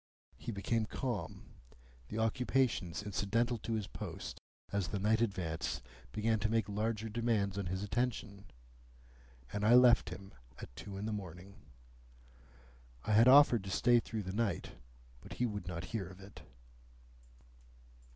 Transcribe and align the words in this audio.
He 0.35 0.51
became 0.51 0.87
calm; 0.87 1.43
the 2.07 2.17
occupations 2.17 3.03
incidental 3.03 3.59
to 3.59 3.73
his 3.73 3.85
post 3.85 4.41
as 4.71 4.87
the 4.87 4.97
night 4.97 5.21
advanced 5.21 5.83
began 6.11 6.39
to 6.39 6.49
make 6.49 6.67
larger 6.67 7.07
demands 7.07 7.55
on 7.55 7.67
his 7.67 7.83
attention: 7.83 8.45
and 9.53 9.63
I 9.63 9.75
left 9.75 10.09
him 10.09 10.33
at 10.57 10.75
two 10.75 10.97
in 10.97 11.05
the 11.05 11.13
morning. 11.13 11.53
I 13.03 13.11
had 13.13 13.27
offered 13.27 13.63
to 13.65 13.69
stay 13.69 13.99
through 13.99 14.23
the 14.23 14.33
night, 14.33 14.71
but 15.21 15.33
he 15.33 15.45
would 15.45 15.67
not 15.67 15.83
hear 15.93 16.07
of 16.07 16.19
it. 16.19 16.41